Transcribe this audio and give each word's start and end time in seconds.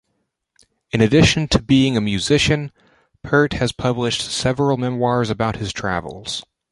In 0.91 0.99
addition 0.99 1.47
to 1.49 1.61
being 1.61 1.95
a 1.95 2.01
musician, 2.01 2.71
Peart 3.21 3.53
has 3.53 3.71
published 3.71 4.21
several 4.23 4.75
memoirs 4.75 5.29
about 5.29 5.57
his 5.57 5.71
travels. 5.71 6.43